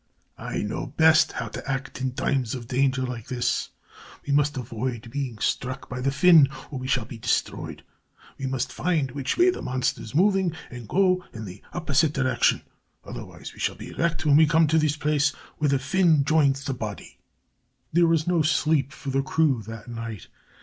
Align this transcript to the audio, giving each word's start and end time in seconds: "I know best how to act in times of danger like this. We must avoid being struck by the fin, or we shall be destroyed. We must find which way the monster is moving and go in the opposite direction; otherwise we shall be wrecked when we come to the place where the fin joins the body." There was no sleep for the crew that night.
"I 0.39 0.63
know 0.63 0.87
best 0.97 1.33
how 1.33 1.49
to 1.49 1.71
act 1.71 2.01
in 2.01 2.13
times 2.13 2.55
of 2.55 2.67
danger 2.67 3.03
like 3.03 3.27
this. 3.27 3.69
We 4.25 4.33
must 4.33 4.57
avoid 4.57 5.11
being 5.11 5.37
struck 5.37 5.89
by 5.89 6.01
the 6.01 6.09
fin, 6.09 6.49
or 6.71 6.79
we 6.79 6.87
shall 6.87 7.05
be 7.05 7.19
destroyed. 7.19 7.83
We 8.39 8.47
must 8.47 8.73
find 8.73 9.11
which 9.11 9.37
way 9.37 9.51
the 9.51 9.61
monster 9.61 10.01
is 10.01 10.15
moving 10.15 10.53
and 10.71 10.87
go 10.87 11.23
in 11.33 11.45
the 11.45 11.61
opposite 11.71 12.13
direction; 12.13 12.63
otherwise 13.05 13.53
we 13.53 13.59
shall 13.59 13.75
be 13.75 13.93
wrecked 13.93 14.25
when 14.25 14.37
we 14.37 14.47
come 14.47 14.65
to 14.69 14.79
the 14.79 14.89
place 14.89 15.33
where 15.59 15.69
the 15.69 15.77
fin 15.77 16.25
joins 16.25 16.63
the 16.65 16.73
body." 16.73 17.19
There 17.93 18.07
was 18.07 18.25
no 18.25 18.41
sleep 18.41 18.93
for 18.93 19.11
the 19.11 19.21
crew 19.21 19.61
that 19.67 19.87
night. 19.87 20.29